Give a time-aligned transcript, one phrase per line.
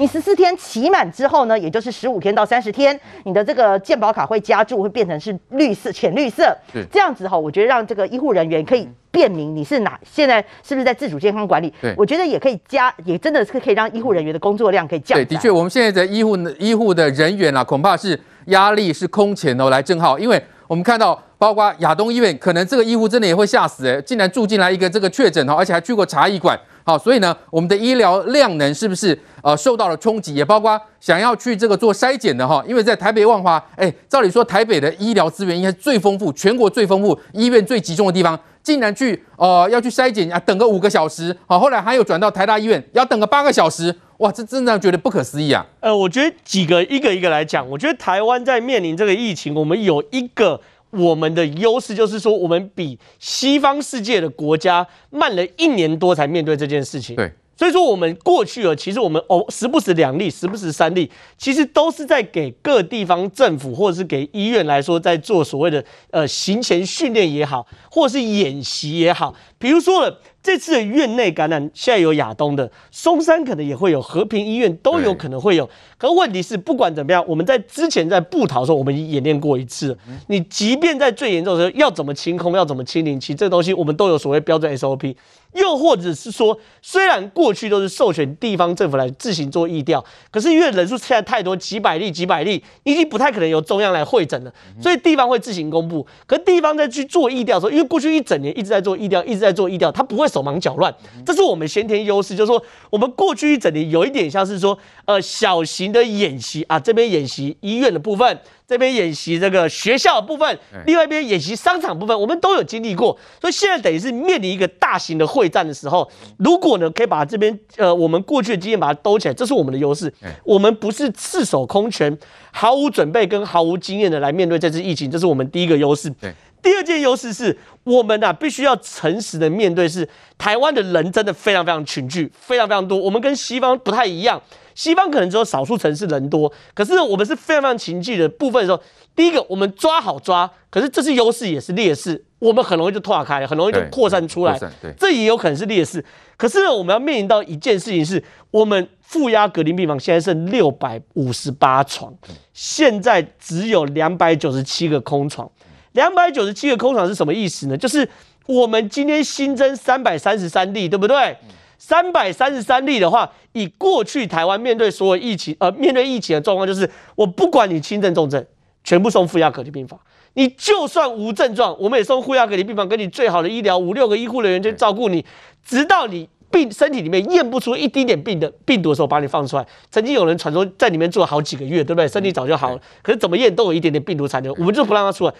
[0.00, 6.56] 你十四天期满之后呢，也就是十五天到三十天，你的这个健保卡会加注，会变成是绿色、浅绿色。
[6.72, 11.72] 是这样子哈，我觉得让这个医护人员可以辨明你是哪，现在是不是在自主健康管理？
[11.80, 15.18] 对，我觉得也可以加，也真的是可以让医护人员的工作量可以降。
[15.18, 19.68] 对，的确，我们现在的医护医护的人员啊，恐怕是压力是空前哦。
[19.68, 21.20] 来，正好，因为我们看到。
[21.40, 26.58] 包括亚东医院，可能这个医护真的也会吓死诶，竟然住进来一个这个确诊哈，而且还去过茶艺馆，
[26.88, 30.34] 好，所以呢，我们的医疗量能是不是呃受到了冲击？
[30.34, 45.66] 也包括想要去这个做筛检的哈，因为在台北万华，哎，照理说台北的医疗资源应该是最丰富，全国最丰富，医院最集中的地方，竟然去呃要去筛检啊，等个五个小时，好，后来还有转到台大医院，要等个八个小时，哇，这真的觉得不可思议啊！
[45.80, 50.58] 呃，我觉得几个一个一个来讲，我觉得台湾在面临这个疫情，我们有一个。
[50.90, 57.14] 我们的优势就是说，我们比西方世界的国家慢了一年多才面对这件事情。
[57.16, 70.20] 对，所以说我们过去了，其实我们哦，时不时两例，时不时三例，其实都是在给各地方政府或者是给医院来说，在做所谓的呃行前训练也好，或者是演习也好，比如说了。
[70.48, 75.68] 这次的院内感染，现在有亚东的，松山可能也会有，和平医院都有可能会有。
[75.98, 79.94] 可问题是，不管怎么样，我们在之前在布桃的时候，我们已经演练过一次。
[80.28, 85.14] 你即便在最严重的时候，要怎么清空，要怎么清零，其实这个东西我们都有所谓标准 SOP。
[85.54, 96.06] 又或者是说，虽然过去都是授权地方政府来自行做疫调，可是因为人数现在太多，几百例、几百例，已经不太可能由中央来会诊了，所以地方会自行公布。
[96.26, 102.36] 可是地方在去做疫调的时候，因为过去一整年一直在做疫调，一直在做疫调，他不会手忙脚乱，这是我们先天优势。
[102.36, 108.38] 就是说，我们过去一整年有一点像是说，呃，小型的演习啊，这边演习医院的部分。
[108.68, 120.12] 这边演习这个学校的部分，另外一边演习商场部分，我们都有经历过，所以现在等于是面临一个大型的会战的时候，如果呢可以把这边呃我们过去的经验把它兜起来，这是我们的优势。
[120.44, 122.14] 我们不是赤手空拳、
[122.52, 126.12] 毫无准备跟毫无经验的来面对这次疫情，这是我们第一个优势。
[126.60, 130.06] 第二件优势是我们啊必须要诚实的面对，是
[130.36, 134.42] 台湾的人真的非常非常群聚，非常非常多，我们跟西方不太一样。
[134.78, 138.80] 西方可能只有少数城市人多，可是我们是非常非常情绪的部分的时候，
[139.16, 144.56] 第一个我们抓好抓，可是这是优势也是劣势，我们很容易就拓开，很容易就扩散出来，
[144.96, 146.04] 这也有可能是劣势。
[146.36, 148.22] 可是呢，我们要面临到一件事情是，
[148.52, 152.14] 我们负压隔离病房现在剩六百五十八床，
[152.54, 155.50] 现在只有两百九十七个空床，
[155.90, 157.76] 两百九十七个空床是什么意思呢？
[157.76, 158.08] 就是
[158.46, 161.36] 我们今天新增三百三十三例，对不对？
[161.78, 168.44] 三百三十三例的话，以过去台湾面对所有疫情，呃，面对疫情的状况，就是我不管你轻症重症，
[168.82, 169.96] 全部送负压隔离病房；
[170.34, 175.24] 你就算无症状，我们也送负压隔离病房，给你最好的医疗，五六个医护人员去照顾你，
[175.64, 179.64] 直到你病身体里面验不出一丁点病的病毒的时候，把你放出来。
[179.90, 182.08] 曾经有人传说在里面住了好几个月，对不对？
[182.08, 185.32] 身体早就好了，可是怎么验都有一点点病毒残留，我们就不让他出来。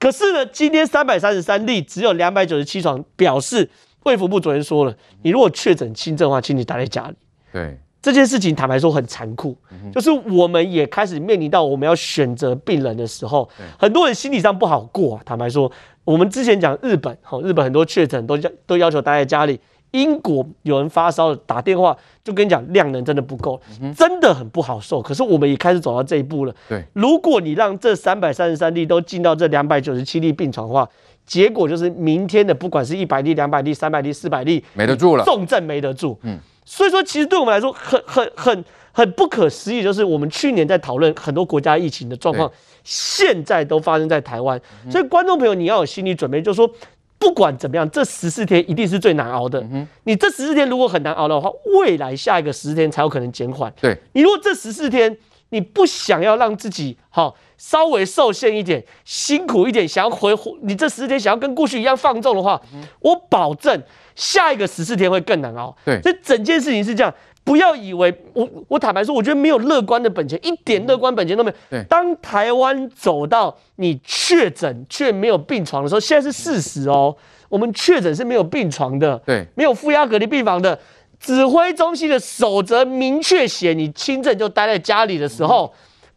[0.00, 3.70] 可是呢，今天三百三十三例，只有两百九十七床，表示。
[4.04, 7.16] 卫福部昨天说了，你如果确诊轻症的话，请你待在家里。
[7.52, 9.56] 对这件事情，坦白说很残酷，
[9.92, 13.48] 就是我们也开始面临到我们要选择病人的时候，
[13.78, 15.22] 很多人心理上不好过啊。
[15.24, 15.72] 坦白说，
[16.04, 19.58] 我们之前讲日本，好，日本很多确诊都要都要求待在家里。
[19.92, 23.58] 英国有人发烧了，打电话就跟你讲量能真的不够，
[23.96, 25.00] 真的很不好受。
[25.00, 26.54] 可是我们也开始走到这一步了。
[26.68, 30.86] 对，如果你让这三百三十三例都进到这两百九十七例病床的话，
[31.26, 36.18] 结果就是明天的不管是一百例、两百例、三百例、四百例，没得住了，重症没得住。
[36.22, 42.50] 嗯，所以说其实对我们来说很很很很不可思议，就是我们去年在讨论很多国家疫情的状况，
[42.84, 44.60] 现在都发生在台湾。
[44.90, 46.70] 所以观众朋友你要有心理准备，就是说
[47.18, 49.60] 不管怎么样，这十四天一定是最难熬的。
[49.72, 53.72] 嗯你这十四天如果很难熬的话，未来下一个十四天才有可能减缓。
[53.80, 55.16] 对，你如果这十四天
[55.48, 57.34] 你不想要让自己好。
[57.64, 62.60] 稍微受限一点，辛苦一点，想要回你这十四天想要跟过去一样放纵的话，
[63.00, 63.82] 我保证
[64.14, 65.74] 下一个十四天会更难熬。
[65.82, 71.56] 对，所以整件事情是这样，不要以为我我坦白说，我觉得没有乐观的本钱，一点乐观本钱都没有。
[71.70, 77.16] 对，当台湾走到你确诊却没有病床的时候，现在是事实哦，
[77.48, 80.78] 我们确诊是没有病床的，对，没有负压隔离病房的，
[81.18, 85.72] 指挥中心的守则明确写，你轻症就待在家里的时候。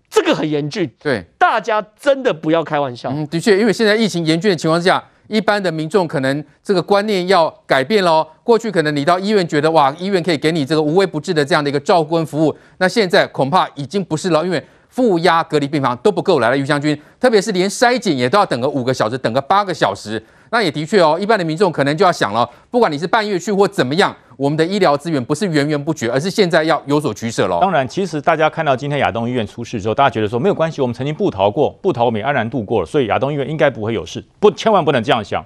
[0.10, 3.10] 这个很严峻，对，大家真的不要开玩笑。
[3.14, 8.26] 嗯，的确，因为现在疫情严峻的情况下，一般的民众可能这个观念要改变喽。
[8.44, 20.22] 过去可能你到医院觉得哇，医院可以给你这个无微不至的这样的一个照顾跟服务，那现在恐怕已经不是了，因为负压隔离病房都不够来了，于将军，特别是连筛检也都要等个五个小时，等个八个小时。
[20.50, 27.60] 那也的确哦，一般的民众可能就要想了，不管你是半夜去或怎么样，我们的医疗资源不是源源不绝，而是现在要有所取舍喽。
[27.62, 34.24] 当然，其实大家看到今天亚东医院出事之后，大家觉得说没有关系，我们曾经不逃过，不逃我们也安然度过了，所以亚东医院应该不会有事。
[34.40, 35.46] 不，千万不能这样想，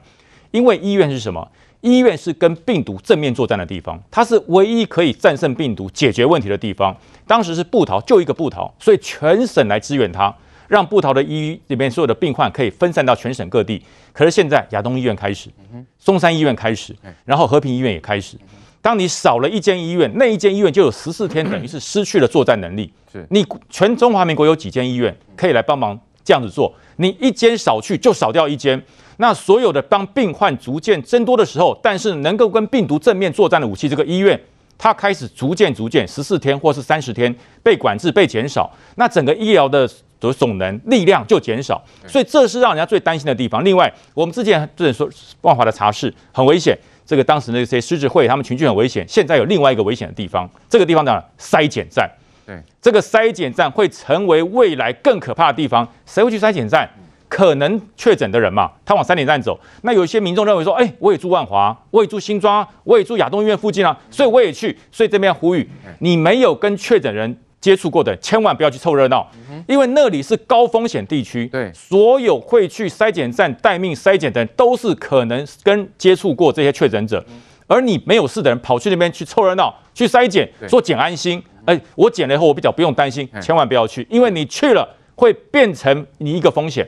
[0.51, 1.47] 因为医院是什么？
[1.81, 6.95] 医院是跟病毒正面作战的地方，它是唯一可以战胜病毒、解决问题的地方。
[7.27, 10.33] 当时是布桃，就一个布桃，所以全省来支援它，
[10.67, 13.81] 让布桃的医里面所有的病患可以分散到全省各地。
[14.13, 15.49] 可是现在亚东医院开始，
[15.97, 16.95] 松山医院开始，
[17.25, 18.37] 然后和平医院也开始。
[18.81, 22.91] 当你少了一间医院，那一间医院就有十四天，等于是失去了作战能力。
[23.29, 26.73] 你全中华民国有几间医院可以来帮忙这样子做？
[26.97, 28.81] 你一间少去，就少掉一间。
[29.21, 34.37] 那所有的当病患逐渐增多的时候，但是能够跟病毒正面作战的武器，这个医院
[34.79, 39.87] 它开始逐渐逐渐十四天或是三十天被管制、被减少，那整个医疗的
[40.35, 43.63] 总能力量就减少，所以这是让人家最担心的地方。
[43.63, 45.07] 另外，我们之前就是说
[45.41, 46.75] 万华的茶室很危险，
[47.05, 49.05] 这个当时那些狮子会他们群聚很危险。
[49.07, 52.09] 现在有另外一个危险的地方，这个地方呢，筛检站，
[52.47, 55.87] 对，这个筛检站会成为未来更可怕的地方。
[56.07, 56.89] 谁会去筛检站？
[57.31, 59.57] 可能确诊的人嘛，他往筛检站走。
[59.83, 64.77] 那有一些民众认为说，哎，我也住万华，我也住新庄，我也住亚东医院附近啊，所以我也去。
[64.91, 65.65] 所以这边呼吁，
[65.99, 69.25] 你没有跟确诊人接触过的，千万不要去凑热闹，
[69.65, 71.47] 因为那里是高风险地区。
[71.47, 77.25] 对，所有会去筛检站待命筛检的人，都是可能跟接触过这些确诊者。
[77.65, 81.41] 而你没有事的人，跑去那边去凑热闹，去筛检，说检安心。
[81.63, 84.85] 哎，我检了以后，我比较不用担心，千万不要去，因为你去了。
[85.21, 86.83] 会变成你一个风险，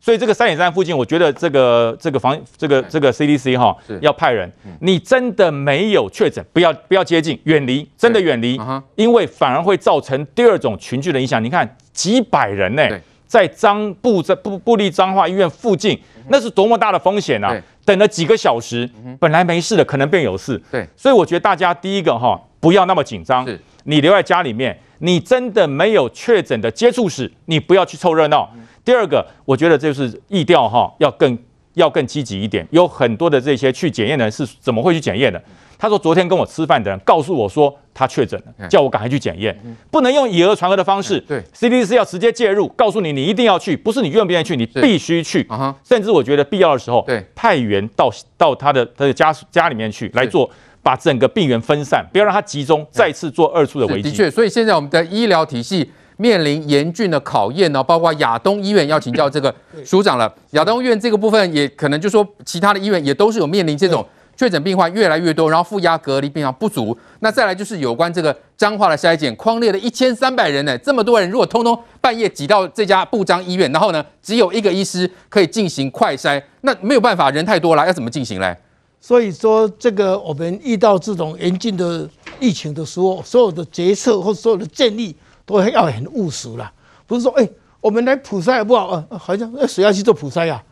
[0.00, 4.48] 所以这个三点三附近，我觉得这个这个防这个这个 CDC 哈要派人。
[4.78, 8.56] 你真的没有确诊，不要不要接近，远离，真的远离，
[8.94, 11.42] 因为反而会造成第二种群聚的影响。
[11.42, 12.88] 你看几百人呢，
[13.26, 17.60] 在彰布在布布利彰化医院附近，那是多么大的风险啊！
[17.84, 18.88] 等了几个小时，
[19.18, 20.56] 本来没事的，可能变有事。
[20.70, 23.44] 对，所以我觉得大家第一个哈不要那么紧张，
[23.82, 24.78] 你留在家里面。
[25.02, 28.48] 你真的没有确诊的接触史，你不要去凑热闹。
[28.84, 31.36] 第二个，我觉得就是疫调哈，要更
[31.74, 32.66] 要更积极一点。
[32.70, 35.42] 有很多的这些去检验的人是怎么会去检验的？
[35.76, 39.58] 他说昨天跟我吃饭的人告诉我说他确诊了，叫我赶快去检验，
[39.90, 41.18] 不能用以讹传讹的方式。
[41.22, 45.44] 对，CDC 要直接介入，告诉你你一定要去，不是你愿不愿意去，你必须去。
[45.82, 50.48] 甚至我觉得必要的时候，对，派员到到他的他的家家里面去来做。
[50.82, 54.10] 把整个病源分散，不要让它集中，再次做二次的危机。
[54.10, 60.32] 的确，所以现在我们的医疗体系面临严峻的考验呢，包括亚东医院要请教这个署长了。
[60.50, 64.04] 亚东医院这个部分也可能就说，其他的医院也都是有面临这种
[64.36, 66.96] 确诊病患越来越多，然后负压隔离病房不足。
[67.20, 78.56] 那再来就是有关这个彰化的筛检，框列了一千三百人呢，这么多人如果通通半夜挤到这家布彰医院，然后呢只有一个医师可以进行快筛，那没有办法，人太多了，要怎么进行嘞？
[79.04, 82.08] 所以说，这个我们遇到这种严峻的
[82.38, 85.12] 疫情的时候，所有的决策或所有的建议
[85.44, 86.72] 都要很务实啦。
[87.04, 87.46] 不是说，哎，
[87.80, 89.04] 我们来普筛好不好？
[89.10, 90.62] 呃，好像那谁要去做普筛呀？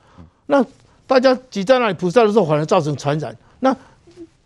[0.46, 0.64] 那
[1.08, 3.36] 大家挤在那里普筛的时候，反而造成传染。
[3.58, 3.76] 那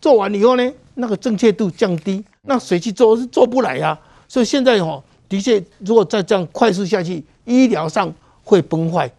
[0.00, 3.98] 做完以后呢，那个正确度降低，那谁去做是做不来呀。
[4.26, 4.98] 所以现在哈，
[5.28, 8.10] 的确，如果再这样快速下去，医疗上
[8.44, 9.12] 会崩坏，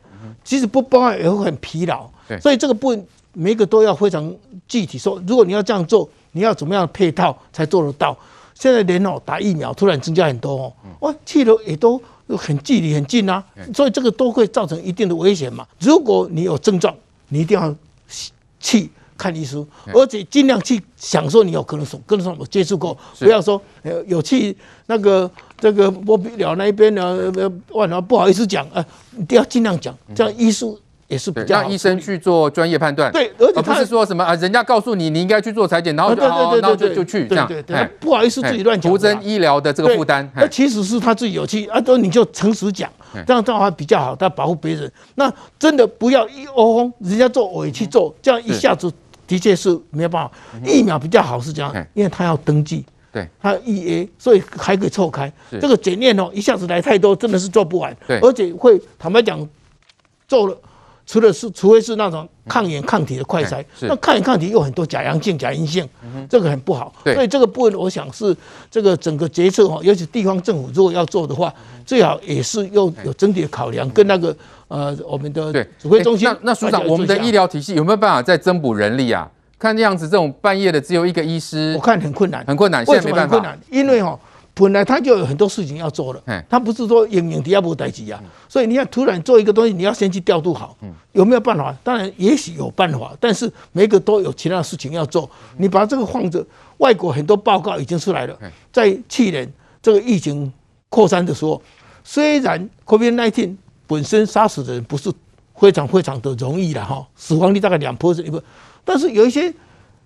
[0.44, 2.10] 即使不崩坏也会很疲劳。
[2.42, 3.06] 所以这个部分。
[3.36, 4.34] 每个都要非常
[4.68, 8.18] 具体说，如果你要这样做，你要怎么样配套才做得到？
[8.56, 13.44] 现在连哦打疫苗突然增加很多哦，哇，去了也都很距离很近啊，
[13.74, 15.68] 所以这个都会造成一定的危险嘛。
[15.82, 16.96] 如果你有症状，
[17.28, 17.76] 你一定要
[18.62, 24.56] 去看医生，而且尽量去想说你有可能是跟什么接触过，不要说呃有去
[24.86, 25.30] 那个
[25.60, 27.30] 这个波比了那一边呢，
[27.72, 28.82] 万华不好意思讲，呃，
[29.20, 30.80] 一定要尽量讲，这样医术。
[31.08, 40.28] 也是比较让医生去做专业判断，对，而且不是说什么啊，人家告诉你你应该去做采检，然后就然后就就去这样，对对，不好意思自己乱讲，徒增医疗的这个负担。
[40.36, 42.92] 那其实是他自己有去啊，都你就诚实讲，
[43.28, 44.92] 这样的话比较好，他保护别人。
[45.14, 48.92] 那真的不要一窝蜂，人家做我也去做，这样一下子
[49.28, 50.32] 的确是没有办法。
[50.66, 55.32] 疫苗比较好是这样，因为他要登记，对，他要预约，所以还可以错开。
[55.62, 59.48] 这个检验哦，一下子来太多，真的是做不完，而且会坦白讲
[60.28, 60.58] 做了。
[61.06, 65.88] 除了是，除非是那种抗原抗体的快筛，那抗原抗体有很多假阳性、假阴性，
[66.30, 66.94] 这个很不好。
[67.04, 68.36] 所以这个部分，我想是
[68.72, 71.54] 这个整个决策哈，尤其地方政府如果要做的话，
[71.86, 74.36] 最好也是要有整体的考量，跟那个
[74.68, 76.28] 呃我们的指挥中心。
[76.28, 79.30] 那那署长，我们的医疗体系有没有办法再增补人力啊？
[79.58, 82.86] 看这样子，这种半夜的只有一个医师，我看很困难，很困难。
[82.86, 84.20] 现在没办法，困难，因为哈
[84.58, 90.78] 本来他就有很多事情要做了，他不是说影影底下不待机啊，所以你要突然做一个东西，你要先去调度好，
[91.12, 91.76] 有没有办法？
[91.84, 96.42] 当然也许有办法，但是每个都有其他的事情要做，你把这个放着，
[96.78, 98.40] 外国很多报告已经出来了，
[98.72, 100.50] 在去年这个疫情
[100.88, 101.62] 扩散的时候，
[102.06, 105.12] 虽然 COVID-19 本身杀死的人不是
[105.54, 108.42] 非常非常的容易了哈，死亡率大概两 percent，
[108.86, 109.54] 但是有一些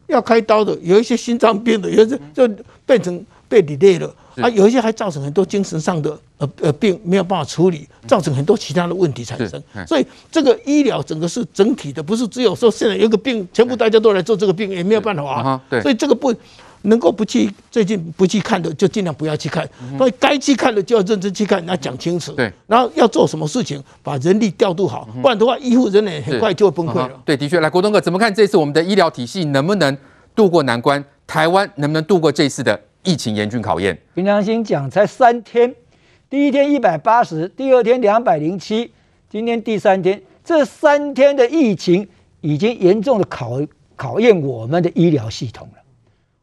[0.08, 2.50] 要开刀的，有一些心脏病的，有些就
[2.88, 3.24] 变成。
[3.50, 9.62] 被 delay 了啊，有一些还造成很多精神上的呃呃病没有办法处理，造成很多其他的问题产生。
[9.88, 15.62] 所以这个医疗整个是整体的，不是只有说现在有个病，全部大家都来做这个病也没有办法啊。
[15.82, 16.34] 所以这个不
[16.84, 19.68] 能够不去最近不去看的，就尽量不要去看。
[19.98, 22.32] 所以该去看的就要认真去看，那讲清楚。
[22.32, 27.12] 对，然后要做什么事情，把人力调度好，不然的话，医护人员很快就会崩溃了。
[27.26, 29.98] 对，的确，来国东哥怎么看这次我们的医疗体系能不能
[30.34, 31.04] 渡过难关？
[31.28, 32.80] 台湾能不能度过这次的？
[33.04, 35.74] 疫情严峻考验，凭良心讲，才三天，
[36.30, 38.92] 第一天一百八十，第二天两百零七，
[39.30, 42.08] 今天第三天，这三天的疫情
[42.42, 43.62] 已经严重的考
[43.96, 45.82] 考验我们的医疗系统了。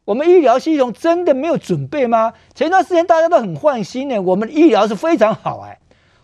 [0.03, 2.33] 我们医疗系统真的没有准备吗？
[2.55, 5.77] 前段时间大家都很放心呢，我们的医疗是非常好哎，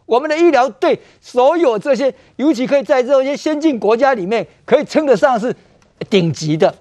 [0.06, 5.56] 我们的医疗对所有这些，尤其可以在这些先进国家里面可以称得上是
[6.10, 6.74] 顶级的，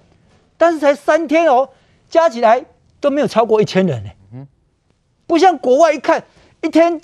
[0.57, 1.69] 但是才三天哦，
[2.09, 2.65] 加起来。
[3.03, 4.47] 都没有超过一千人呢，嗯
[5.27, 6.23] 不像国外一看
[6.61, 7.01] 一天，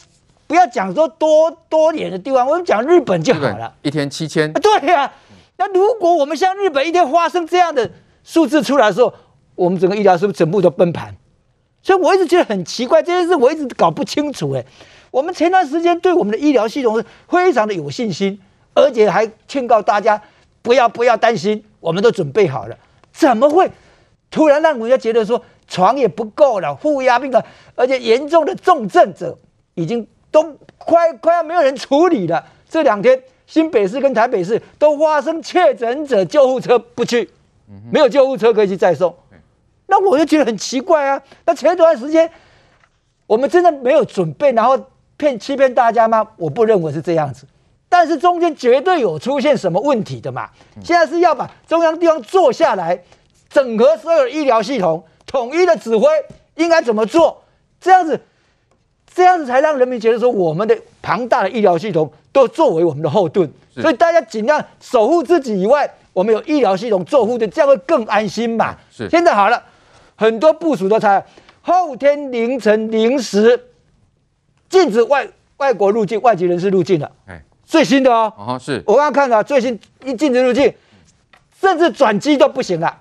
[0.47, 4.53] 不要讲说多多远的地方，我们讲日本就好了，一天七千。
[4.53, 5.13] 对呀、啊，
[5.57, 7.91] 那如果我们像日本一天发生这样的
[8.23, 9.13] 数字出来的时候，
[9.55, 11.13] 我们整个医疗是不是全部都崩盘？
[11.83, 14.51] 所以我一直觉得很奇怪，这件事我一直搞不清楚。
[14.51, 14.63] 哎，
[15.11, 18.39] 我们前段时间对我们的医疗系统是非常的有信心，
[18.73, 20.21] 而且还劝告大家
[20.61, 22.77] 不要不要担心，我们都准备好了，
[23.11, 23.69] 怎么会
[24.31, 25.43] 突然让人家觉得说？
[25.69, 27.41] 床也不够了，负压病的，
[27.75, 29.37] 而且严重的重症者
[29.75, 30.43] 已经都
[30.77, 32.43] 快快要没有人处理了。
[32.67, 37.29] 这两天新北市跟台北市都发生确诊者，救护车不去，
[37.91, 39.15] 没有救护车可以去再送。
[39.87, 41.21] 那我就觉得很奇怪啊。
[41.45, 42.29] 那前段时间
[43.25, 44.79] 我们真的没有准备，然后
[45.17, 46.27] 骗欺骗大家吗？
[46.37, 47.45] 我不认为是这样子。
[47.87, 50.49] 但是中间绝对有出现什么问题的嘛。
[50.83, 53.03] 现在是要把中央地方坐下来，
[53.49, 55.03] 整合所有的医疗系统。
[55.29, 56.07] 统一的指挥
[56.55, 57.43] 应该怎么做？
[57.79, 58.19] 这样子，
[59.13, 68.75] 这样子才让人民觉得说，我们的庞大的医疗系统都作为我们的后盾，所以大家尽量守护自己以外，我们有医疗系统做护盾，这样会更安心嘛。
[68.91, 69.07] 是。
[69.07, 69.63] 现在好了，
[70.15, 71.23] 很多部署都才
[71.61, 73.69] 后天凌晨零时
[74.67, 77.11] 禁止外外国入境，外籍人士入境了。
[77.27, 78.33] 哎，最新的哦。
[78.35, 80.73] 哦，是我刚刚看到最新一禁止入境，
[81.61, 82.97] 甚至转机都不行了。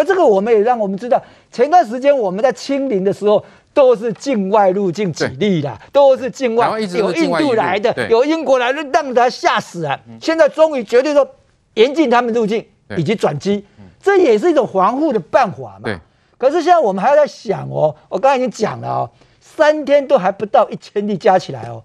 [0.00, 10.00] 那这个我们也让我们知道，前段时间我们在清零的时候，都是境外入境几例的，都是境外有印度来的，有英国来的，让他吓死啊！
[10.18, 11.28] 现在终于决定说
[11.74, 12.64] 严禁他们入境
[12.96, 13.62] 以及转机，
[14.02, 16.00] 这也是一种防护的办法嘛。
[16.38, 21.82] 可是现在我们还要在想哦，我刚才已经讲了哦，三天都还不到一千例加起来哦。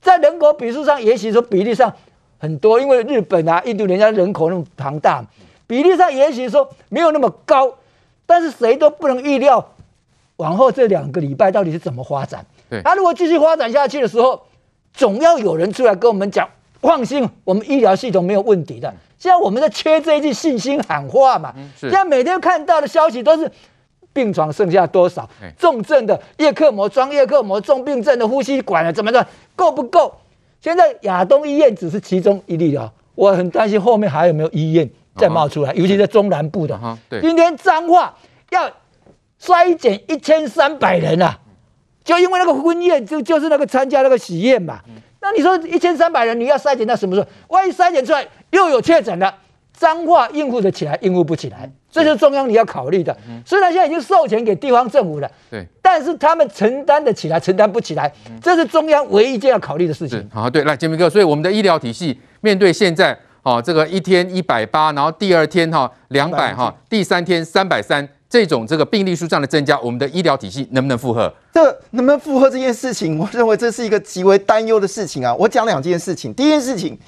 [0.00, 1.92] 在人口比数上，也许说比例上
[2.38, 5.24] 很多，因为日本啊、印度人家人口那么庞大。
[5.66, 7.74] 比例上也许说没有那么高，
[8.24, 9.72] 但是谁都不能预料
[10.36, 12.44] 往后这两个礼拜到底是怎么发展。
[12.68, 14.42] 对，他如果继续发展下去的时候，
[14.92, 16.48] 总要有人出来跟我们讲，
[16.80, 18.92] 放心，我们医疗系统没有问题的。
[19.18, 21.54] 现在我们在缺这一句信心喊话嘛。
[21.76, 23.50] 现在每天看到的消息都是
[24.12, 30.14] 病床剩下多少，重症的叶克膜装叶克膜，重病症的呼吸管了怎么的够不够？
[30.60, 34.88] 现在亚东医院只是其中一例了，我很担心后面还有没有医院。
[35.16, 36.78] 再冒出来，尤其在中南部的。
[37.08, 38.14] 对，今天彰化
[38.50, 38.70] 要
[39.40, 41.38] 筛检一千三百人啊，
[42.04, 44.80] 就因为那个婚宴，就就是那个参加那个喜宴嘛。
[45.20, 47.26] 那你说一千三百人，你要筛检到什么时候？
[47.48, 49.34] 万一筛检出来又有确诊了，
[49.72, 53.16] 彰化应付得起来，应付不起来，这是中央你要考虑的。
[53.44, 60.24] 虽然现在已经授权给地方政府了，对，但是他们承担得起来，承担不起来，这是中央唯一一件要考虑的事情。
[60.32, 63.18] 好，对，来，杰明哥，所以我们的医疗体系面对现在。
[63.46, 71.32] 哦，这个一天一百八，然后第二天哈两百哈，第三天三百三，这种这个病例数上的增加，我们的医疗体系能不能负荷？
[71.54, 71.62] 这
[71.92, 75.32] 能不能负荷这件事情，我认为这是一个极为担忧的事情啊。
[75.32, 76.98] 我讲两件事情，第一件事情，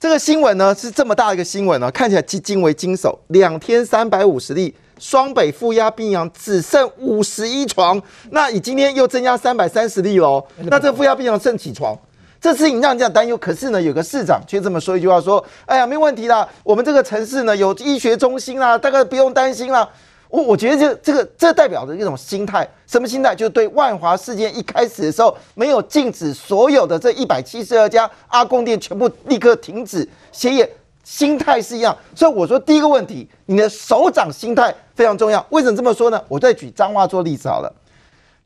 [0.00, 11.96] 这个新闻呢是这么大的一个新闻呢，看起来极惊为惊悚，两天三百五十例，双北负压病房只剩五十一床，那你今天又增加三百三十例喽，那这个负压病房剩几床？
[12.40, 19.88] 这事情让人家担忧，可是呢，有个市长却这么说一句话：说，哎呀，没问题啦，我们这个城市呢有医学中心啦，大概不用担心啦。
[20.30, 23.34] 我我觉得这这个这代表着一种心态，什么心态？
[23.34, 30.70] 就是对万华事件一开始的时候，没有禁止所有的这一百七十二家阿公店全部立刻停止歇业，
[31.02, 31.96] 心态是一样。
[32.14, 35.44] 所以我说第一个问题，你的首长心态非常重要。
[35.48, 36.22] 为什么这么说呢？
[36.28, 37.72] 我再举彰化做例子好了。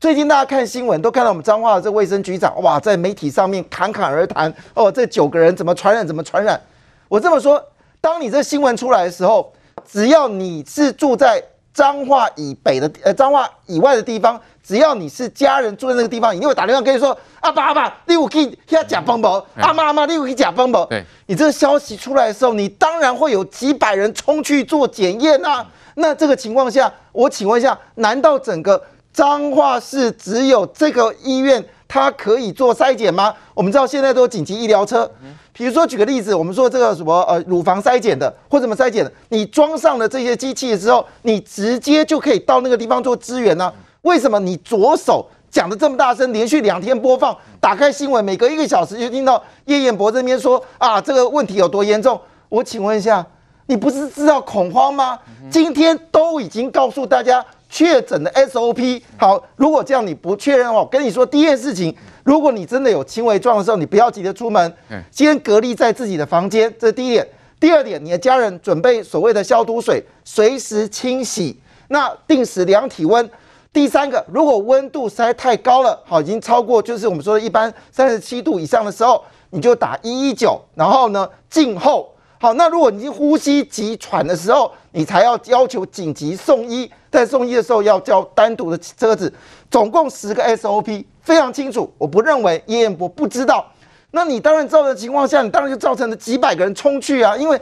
[0.03, 6.59] 最近大家看新闻都看到我们彰化的这卫生局长哇，在媒体上面侃侃而谈哦，这九个人怎么传染怎么传染。
[7.07, 7.63] 我这么说，
[8.01, 9.53] 当你这新闻出来的时候，
[9.89, 11.41] 只要你是住在
[11.73, 19.45] 彰化以北的呃，彰化以外的地方，只要你是家人住在那个地方，你就会打电话跟你说：“阿爸阿爸，你有去遐吃饭无？
[19.55, 25.65] 阿妈阿妈，你有去吃饭无？”对，你这个消息出来的时候，你当然会有几百人冲去做检验啊。
[25.95, 28.83] 那这个情况下，我请问一下，难道整个
[29.13, 33.33] 彰化市只有这个医院它可以做筛检吗？
[33.53, 35.09] 我们知道现在都有紧急医疗车。
[35.53, 43.71] 比如说，举个例子，我们说这个什么呃乳房筛检的或怎么筛检的，你装上了这些机器的时候，你直接就可以到那个地方做支援呢？
[44.01, 52.19] 为什么你左手讲的这么大声，连续两天播放，打开新闻，每隔一个小时就听到叶彦博这边说啊这个问题有多严重？
[52.49, 53.23] 我请问一下，
[53.67, 55.19] 你不是知道恐慌吗？
[55.51, 61.93] 今天都已经告诉大家确诊的 SOP，好，如果这样你不确认的话，我跟你说第一件事情。
[62.23, 64.71] 如果你真的有轻微状的时候，你不要急着出门，
[65.09, 67.27] 先隔离在自己的房间，这是第一点。
[67.59, 73.27] 第二点，你的家人准备所谓的消毒水，随时清洗，那定时量体温。
[73.73, 82.12] 第三个，如果温度实在太高了，好，已经超过就是我们说的一般三十七度以上的时候，你就打一一九，然后呢静候。
[82.43, 89.33] 好，那如果你呼吸急喘的时候，你才要要求紧急送医，在送医的时候要叫单独的车子，
[89.71, 91.05] 总共十个 SOP。
[91.21, 93.65] 非常清楚，我不认为叶彦伯不知道。
[94.11, 97.33] 那你当然知道的情况下，你当然就造成了几百个人冲去啊！
[97.37, 97.57] 因为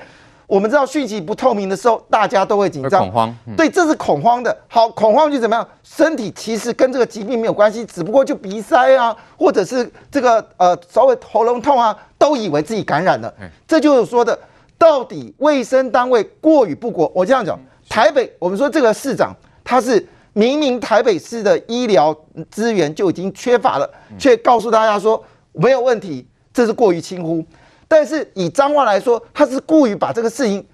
[0.47, 3.37] 我们知道讯息不透明的时候，大家都会紧张、恐慌。
[3.45, 4.57] 嗯、对，这是恐慌的。
[4.67, 5.67] 好，恐慌就怎么样？
[5.83, 13.31] 身体其实跟这个疾病没有关系，只不过就鼻塞啊，或者是这个呃稍微喉咙痛啊，都以为自己感染了。
[13.67, 14.37] 这就是说的，
[14.81, 17.11] 到底卫生单位过与不过？
[17.13, 19.31] 我这样讲，台北，我们说这个市长
[19.63, 20.03] 他是。
[20.33, 22.15] 明明台北市的医疗
[22.49, 25.21] 资源就已经缺乏了，却告诉大家说
[25.51, 27.43] 没有问题，这是过于轻忽。
[27.85, 30.65] 但是以彰化来说，他是故意把这个事情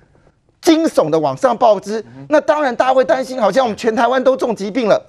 [0.62, 2.06] 惊悚的往上报之。
[2.30, 5.04] 那当然大家会担心，好像我们全台湾都中疾病了。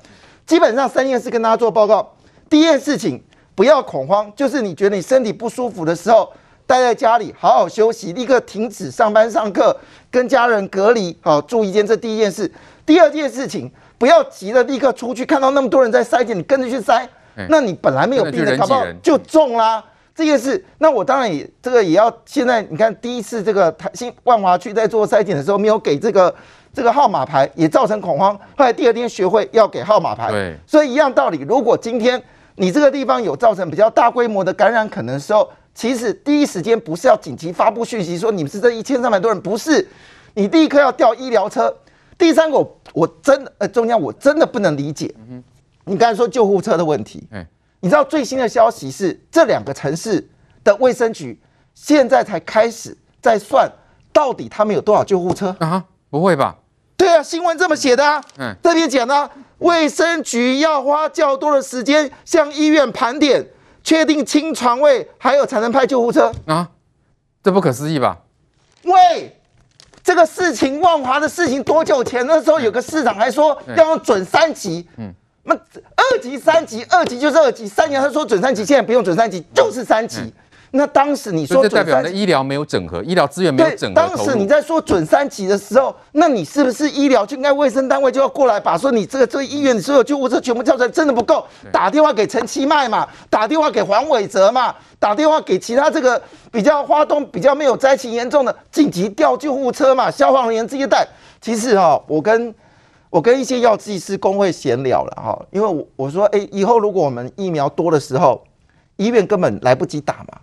[0.46, 2.14] 基本上三件事跟大家做报告。
[2.48, 3.22] 第一件事情，
[3.54, 6.32] 不要恐慌，就是你觉得你身体不舒服的时候，
[6.68, 9.76] 待在家里好好休息，立刻停止上班上课，
[10.09, 12.48] 跟家人隔离，好注意一件，这第一件事。
[12.87, 13.68] 第二件事情。
[13.98, 17.04] 不要急着立刻出去，看到那么多人在筛检，你跟着去筛，
[17.48, 19.85] 那你本来没有病的，搞不好就中啦。
[20.14, 22.16] 这件事，那我当然也这个也要。
[22.24, 26.33] 现在你看，第一次这个台新万华区在做筛检的时候，没有给这个
[26.72, 28.38] 这个号码牌，也造成恐慌。
[28.57, 31.44] 后来第二天学会要给号码牌，对，所以一样道理。
[31.48, 32.22] 如果今天
[32.54, 39.86] 你这个地方有造成比较大规模的感染可能的时候，其实第一时间不是要紧急发布讯息说你们是这一千三百多人，不是，
[40.34, 41.72] 你立刻要调医疗车。
[42.18, 42.58] 第三个，
[42.92, 45.14] 我真的呃，中央我真的不能理解。
[45.84, 47.22] 你刚才说救护车的问题，
[47.78, 50.28] 你知道最新的消息是这两个城市
[50.64, 51.40] 的卫生局
[51.76, 53.70] 现在才开始在算
[54.12, 55.84] 到底他们有多少救护车啊？
[56.10, 56.56] 不会吧？
[56.96, 58.20] 对啊，新闻这么写的啊。
[58.38, 63.46] 嗯，这边讲呢，卫生局要花较多的时间向医院盘点，
[63.88, 66.68] 确定清床位，还有才能派救护车啊？
[67.42, 68.18] 这不可思议吧？
[68.83, 69.35] 喂！
[70.05, 72.27] 这个事情，万华的事情多久前？
[72.27, 75.11] 那时候有个市长还说要用准三级，嗯，
[75.44, 80.35] 那二级、三级，二级就是二级，三级他说准三级，现在不用准三级，就是三级。
[80.70, 83.94] 那当时你说，这代表的医疗没有整合，医疗资源没有整合。
[83.94, 96.20] 当时你在说准三级的时候，那你是不是医疗就应该卫生单位就要过来把说你这个这个医院所有救护车全部叫出来，真的不够，打电话给陈其迈嘛，打电话给黄伟哲嘛，打电话给其他这个
[96.52, 101.07] 比较花东比较没有灾情严重的紧急调救护车嘛，消防人员这些带。
[101.40, 102.54] 其实哈，我跟
[103.09, 108.44] 我跟一些药剂师工会闲聊了哈，因为我我说哎，以后如果我们疫苗多的时候，
[108.96, 110.38] 医院根本来不及打嘛。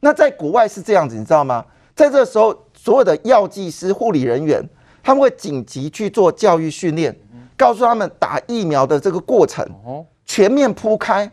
[0.00, 1.64] 那在国外是这样子，你知道吗？
[1.94, 4.66] 在这个时候，所有的药剂师、护理人员，
[5.02, 7.14] 他们会紧急去做教育训练，
[7.56, 9.66] 告诉他们打疫苗的这个过程，
[10.24, 11.30] 全面铺开。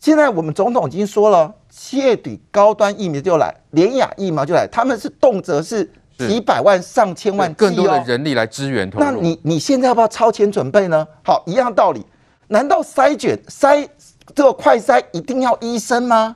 [0.00, 5.84] 现在我们总统已经说了，七月底高端疫苗就来，联雅疫苗就来，他们是动辄是
[6.16, 8.88] 几百万、上千万，更多的人力来支援。
[8.94, 11.06] 那你你现在要不要超前准备呢？
[11.22, 12.06] 好，一样道理，
[12.46, 13.86] 难道筛检筛
[14.34, 16.34] 这个快筛一定要医生吗？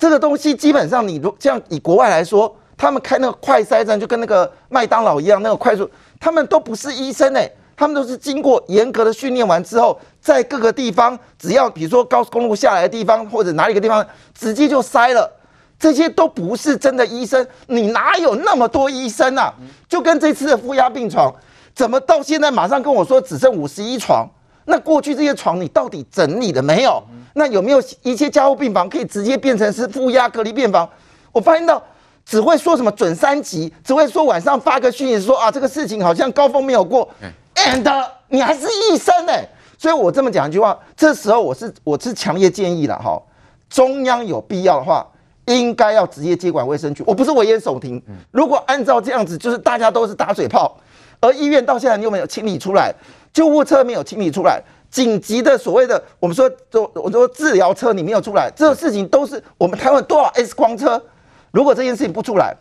[0.00, 15.30] 这个东西基本上，你如这样以国外来说，他们开那个快筛站就跟那个麦当劳一样，那个快速，他们都不是医生哎，他们都是经过严格的训练完之后，在各个地方，只要比如说高速公路下来的地方，或者哪里个地方，直接就塞了。
[15.78, 19.52] 这些都不是真的医生，你哪有那么多医生啊？
[19.86, 21.30] 就跟这次的负压病床，
[21.74, 24.26] 怎么到现在马上跟我说只剩五十一床？
[24.70, 27.02] 那过去这些床你到底整理了没有？
[27.34, 30.88] 那有没有一些加护病房可以直接变成是负压隔离病房？
[31.32, 31.82] 我发现到
[32.24, 37.08] 只会说什么准三级，只会说晚上发个讯息说啊这个事情好像高峰没有过
[37.54, 39.48] ，and 你还是医生呢、欸？
[39.76, 43.20] 所以我这么讲一句话，这时候我是我是强烈建议了哈，
[43.68, 45.06] 中央有必要的话。
[45.46, 48.00] 应该要直接接管卫生局，我不是危言耸听。
[48.30, 50.76] 如果按照这样子，就是大家都是打水泡，
[51.18, 52.94] 而医院到现在你有没有清理出来？
[53.32, 56.50] 救护车没有清理出来，紧急的所谓的我们说，
[56.94, 61.02] 我说治疗车你没有出来，这个事情都是我们台湾多少 X 光车？
[61.50, 62.54] 如果这件事情不出来，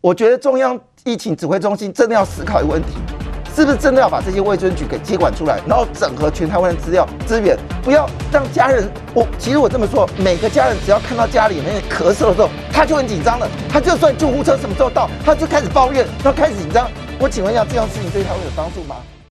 [0.00, 2.88] 我觉得中央疫情指挥中心真的要思考一个问题。
[3.56, 8.90] 是不是真的要把这些卫生局给接管出来，然后整合全台湾的资料资源，不要让家人。
[9.14, 13.48] 我其实我这么说，每个家人只要看到家里面咳嗽的时候，他就很紧张了。
[13.70, 16.90] 他就算救护车什么时候到，他就开始抱怨，他开始紧张。
[17.20, 18.96] 我请问一下，这样事情对他会有帮助吗？